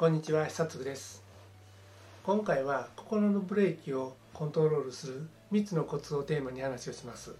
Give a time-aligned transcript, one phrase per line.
[0.00, 1.22] こんにちは久嗣です。
[2.24, 7.34] 今回は心のブレーキをコントロールする3つのコツをテーマに話をします。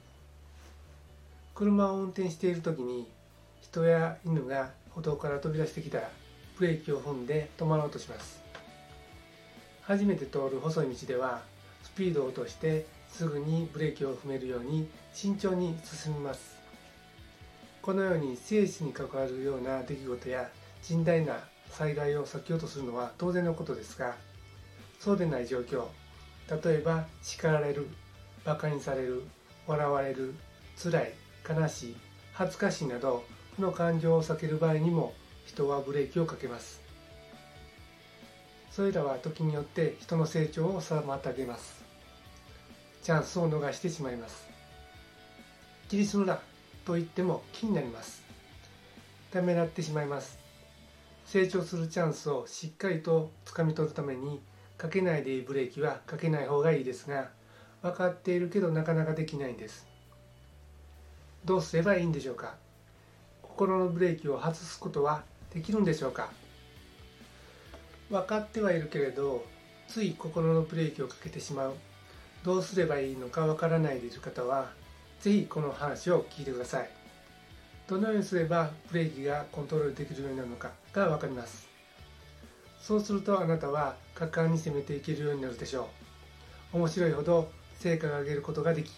[1.54, 3.08] 車を運転している時に
[3.62, 6.10] 人や犬が歩道から飛び出してきたら
[6.58, 8.42] ブレーキを踏んで止まろうとします。
[9.80, 11.40] 初めて通る細い道では
[11.82, 16.58] スピードを落としてすぐにブレーキを踏めるように慎重に進みます。
[17.80, 20.50] このように生死に関わるような出来事や
[20.82, 21.38] 甚大な
[21.70, 24.16] 災害を避けようとするのは当然のことですが
[24.98, 25.86] そうでない状況
[26.64, 27.88] 例えば叱られる
[28.44, 29.22] 馬鹿にされる
[29.66, 30.34] 笑われる
[30.76, 31.12] 辛い
[31.48, 31.96] 悲しい
[32.32, 33.24] 恥ずかしいなど
[33.56, 35.12] 負の感情を避ける場合にも
[35.46, 36.80] 人はブレーキをかけます。
[38.70, 41.84] それらは時によって人の成長を妨げます。
[43.02, 44.48] チャンスを逃してしまいます。
[45.88, 46.40] 気にするな
[46.86, 48.22] と言っても気になります。
[49.30, 50.39] ためらってしまいます。
[51.30, 54.40] 成長するチャンスをしっかりとつかみ取るために
[54.76, 57.28] かけないでいいブレーキはかけない方がいいですが
[57.82, 59.86] 分かっているけどなかなかできないんです。
[61.44, 62.56] どうすればいいんでしょうか？
[63.42, 65.22] 心のブレーキを外すことは
[65.54, 66.32] できるんでしょうか？
[68.10, 69.44] 分かってはいるけれど
[69.86, 71.74] つい心のブレーキをかけてしまう。
[72.44, 74.72] どうすればいいのかわからないでいる方は
[75.20, 76.90] 是非この話を聞いてください。
[77.90, 81.66] どのようにすればブレーキがコントロールできるようになるのかが分かります。
[82.80, 85.88] そうするとあなたは果敢に攻めていけるようになるでしょ
[86.72, 86.76] う。
[86.76, 88.92] 面白いほど成果が上げることができ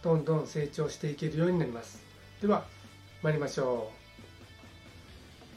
[0.00, 2.00] どんどん成長していけるようになります。
[2.40, 2.64] では
[3.20, 3.96] 参りましょう。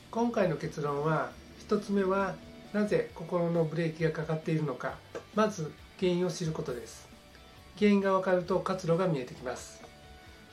[0.09, 1.29] 今回の結論は
[1.67, 2.33] 1つ目は
[2.73, 4.95] なぜ心のブレーキがかかっているのか。
[5.35, 7.07] まず原因を知ることです。
[7.77, 9.79] 原因が分かると活路が見えてきます。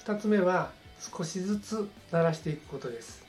[0.05, 3.25] 2つ目は少しずつ鳴らしていくことです。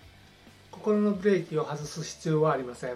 [0.72, 2.96] 心のブレーキを外す必要はありません。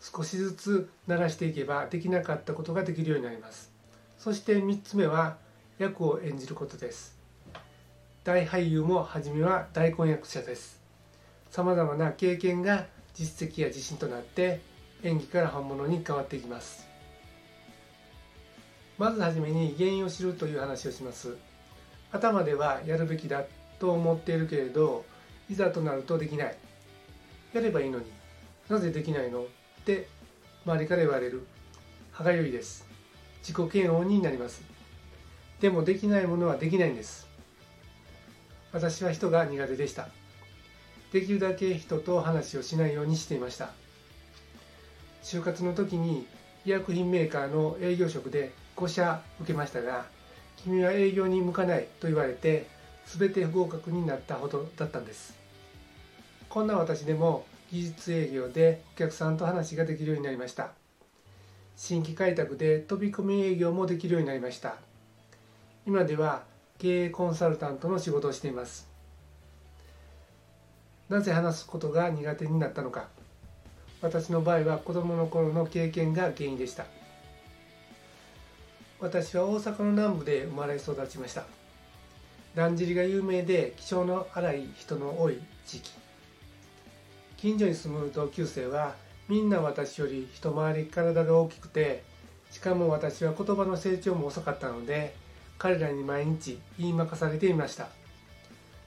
[0.00, 3.72] 少しずつ鳴らしていけばできなかったことができるようになります。
[4.18, 5.36] そして3つ目は
[5.78, 7.16] 役を演じることです。
[8.24, 10.80] 大俳優も初めは大根役者です。
[11.50, 14.60] さまざまな経験が実績や自信となって
[15.02, 16.86] 演技から本物に変わっていきます。
[18.98, 21.36] まずはじめに原因を知るという話をします。
[22.12, 23.44] 頭ではやるべきだ
[23.78, 25.04] と思っているけれど
[25.48, 26.56] いざとなるとできない。
[27.52, 28.06] やればいいのに。
[28.68, 29.42] なぜできないの？
[29.42, 29.46] っ
[29.84, 30.08] て
[30.64, 31.46] 周りから言われる。
[32.12, 32.86] 歯がゆいです。
[33.40, 34.62] 自己嫌悪になります。
[35.60, 37.28] でもできないものはできないんです。
[38.72, 40.08] 私は人が苦手でした。
[41.12, 43.70] できるだけ人と話をしないようにしていました。
[45.22, 46.26] 就活の時に
[46.64, 50.06] 医薬品メーカーの営業職で5社受けましたが
[50.56, 52.66] 君は営業に向かないと言われて
[53.06, 55.34] 全て不合格になったほどだったんです。
[56.48, 60.70] こんな私でも技術営業でお客さんと話ができるようになりました。
[61.76, 64.76] 新規開拓で飛び込み営業もできるようになりました。
[65.86, 66.44] 今では
[66.78, 68.88] 経営コンサルタントの仕事をしています。
[71.08, 73.08] なぜ話すことが苦手になったのか。
[74.02, 76.86] 私の場合は子供の頃の経験が原因でした。
[78.98, 81.44] 私は大阪の南部で生まれ育ちました。
[82.56, 85.90] だんじりが有名で気性の荒い人の多い地域
[87.36, 88.94] 近所に住む同級生は
[89.28, 92.02] みんな私より一回り体が大きくて
[92.50, 95.14] しかも私は言葉の成長も遅かったので
[95.58, 97.88] 彼らに毎日言いまかされていました。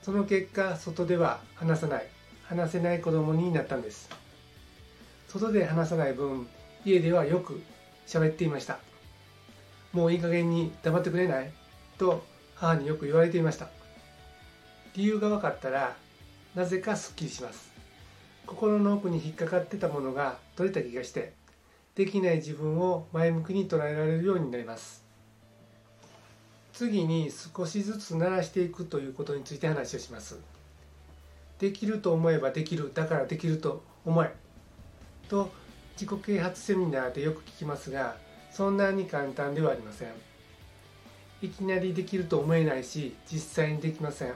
[0.02, 2.08] その結果外では話さない
[2.46, 4.10] 話せない子供になったんです。
[5.28, 6.48] 外で話さない分
[6.86, 7.62] 家ではよく
[8.08, 8.80] 喋っていました。
[9.94, 11.52] もういい加減に黙ってくれない
[12.00, 12.24] と
[12.60, 13.70] 母によく言われていました。
[14.94, 15.96] 理由が分かったら
[16.56, 17.72] なぜかすっきりします。
[18.46, 21.34] 心の奥に引っかかってたものが取れた気がして
[21.96, 25.04] できない自分を前向きに捉えられるようになります。
[26.74, 30.38] 次に少しずつ慣らしていくということについて話をします。
[31.60, 34.34] できると思えばできるだからできると思え。
[35.30, 35.50] と
[35.94, 38.18] 自己啓発セミナーでよく聞きますが
[38.52, 40.10] そんなに簡単ではありません。
[41.42, 44.34] いきなりできると思えないし実際にできません。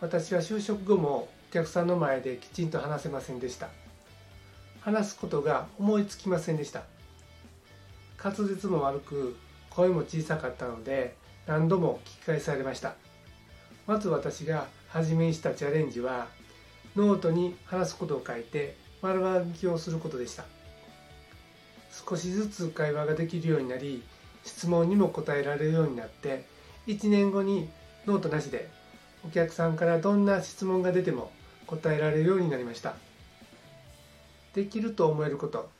[0.00, 3.68] 私は就職後もお客さんの前できちんと話せませんでした。
[4.80, 6.82] 話すことが思いつきませんでした。
[8.22, 9.36] 滑舌も悪く
[9.70, 11.16] 声も小さかったので
[11.46, 12.94] 何度も聞き返されました。
[13.86, 16.28] まず私が初めにしたチャレンジは
[16.96, 20.44] ノートに話すことを書いて丸暗記をすることでした。
[22.06, 24.02] 少しずつ会話ができるようになり
[24.44, 26.44] 質問にも答えられるようになって
[26.86, 27.68] 1年後に
[28.06, 28.68] ノートなしで
[29.26, 31.30] お客さんからどんな質問が出ても
[31.66, 32.94] 答えられるようになりました。
[34.54, 35.70] できると思えること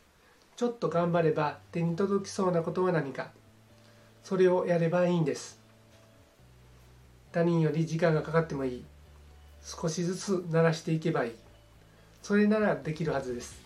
[0.56, 3.30] ちょっと頑張れば手に届きそうなことは何か
[4.22, 5.60] それをやればいいんです。
[7.32, 8.84] 他人より時間がかかってもいい。
[9.62, 11.32] 少しずつ慣らしていけばいい。
[12.22, 13.58] それならできるはずです。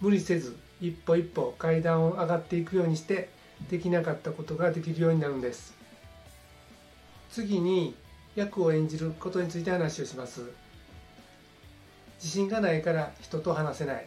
[0.00, 3.28] 無理せず一歩一歩階段を上がっていくようにして
[3.70, 5.74] できなかったことができるようになるんです。
[7.30, 7.94] 次に
[8.34, 10.42] 役を演じることについて話をします。
[12.16, 14.06] 自信がないから人と話せない。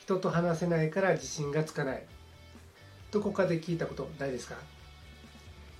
[0.00, 2.02] 人と話せないから自信がつかない。
[3.10, 4.56] どこかで聞いたことないですか？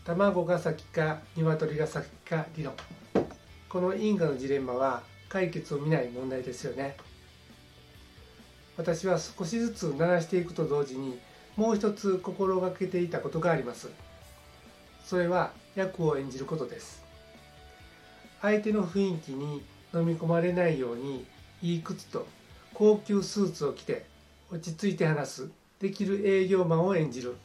[0.04, 2.74] 卵が先か鶏が先か理論。
[3.68, 6.96] この因果のジレンマは解決を見ない問題ですよね。
[8.76, 11.18] 私は少しずつ鳴らしていくと同時に
[11.56, 13.88] もう一つ心がけていたことがあります。
[15.04, 17.02] それは役を演じることです。
[18.40, 19.62] 相手の雰囲気に
[19.94, 21.26] 飲み込まれないように
[21.62, 22.26] いい靴と
[22.74, 24.04] 高級スーツを着て
[24.50, 27.36] 落ち着いて話すできる営業マンを演じる。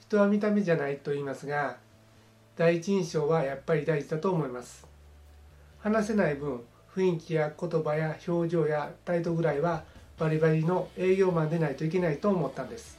[0.00, 1.76] 人は見た目じゃないと言いますが
[2.56, 4.86] 第一印象はやっぱり大事だと思います。
[5.80, 6.60] 話せない分
[6.94, 9.84] 雰囲気や言葉や表情や態度ぐらいは
[10.18, 12.97] バリバリの営業マンでないといけないと思ったんです。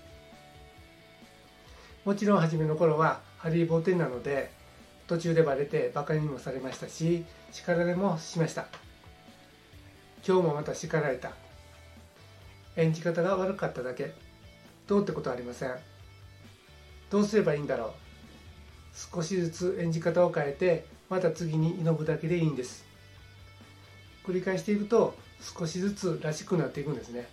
[2.05, 4.51] もちろん初めの頃はハリー・ボーテンなので
[5.07, 8.67] 途中でバレてバカにもされましたし叱られもしました。
[10.27, 11.31] 今日もまた叱られた。
[12.75, 14.13] 演じ方が悪かっただけ。
[14.87, 15.75] どうってことはありません。
[17.09, 17.91] どうすればいいんだろう。
[19.15, 22.85] 少しずつ演じ方を変えてまた次に挑むだけでいいんです。
[24.25, 27.27] 繰り返していくと少しずつらしくなっていくんですね。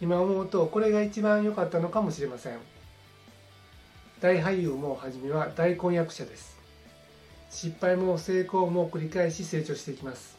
[0.00, 2.58] 今思うとこれが一番良かったのかもしれません。
[4.20, 6.54] 大俳優もはじめは大婚約者です。
[7.50, 10.36] 失敗も成功も繰り返し成長していきます。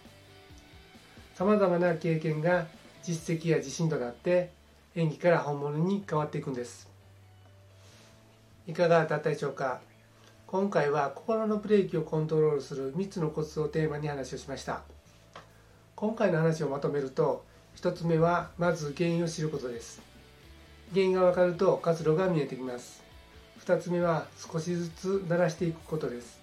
[1.33, 2.67] さまざまな経験が
[3.01, 4.51] 実績や自信となって
[4.95, 6.87] 演技から本物に変わっていくんです。
[8.67, 9.81] いかがだったでしょうか？
[10.45, 14.83] 今回は心のブレーキをコントロールする3つのコツをテーマに話をしました。
[15.95, 17.43] 今回の話をまとめると
[17.77, 20.03] 1つ目はまず原因を知ることです。
[20.93, 23.09] 原因が分かると活路が見えてきます。
[23.65, 26.41] 2つ目は少しずつ慣らしていくことです。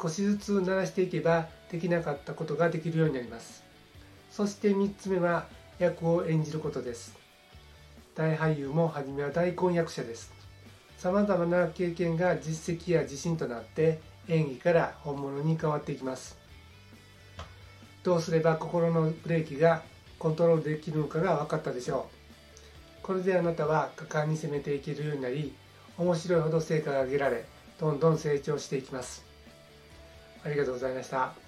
[0.00, 3.64] 少しずつ慣らしていけばできなかったことができるようになります。
[4.30, 5.46] そして3つ目は
[5.78, 7.16] 役を演じることです。
[8.14, 10.32] 大俳優も初めは大婚約者です。
[10.96, 16.38] さまざまな経験が実績や自信となって演技から本物に変わっていきます。
[18.04, 19.82] どうすれば心のブレーキが
[20.18, 22.08] コントロールできるのかが分かったでしょ
[23.02, 23.02] う。
[23.02, 25.54] これであなたは果敢に攻めていけるようになり
[25.98, 27.44] 面白いほど成果が上げられ
[27.80, 29.24] どんどん成長していきます。
[30.44, 31.47] ありがとうございました。